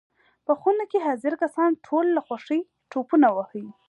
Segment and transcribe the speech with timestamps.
[0.45, 2.59] په خونه کې حاضر کسان ټول له خوښۍ
[2.91, 3.63] ټوپونه وهي.